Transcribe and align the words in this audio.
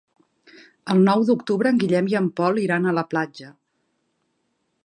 El 0.93 1.03
nou 1.09 1.25
d'octubre 1.27 1.71
en 1.73 1.83
Guillem 1.83 2.09
i 2.13 2.19
en 2.23 2.31
Pol 2.41 2.59
iran 2.65 2.89
a 2.93 2.97
la 3.01 3.07
platja. 3.15 3.55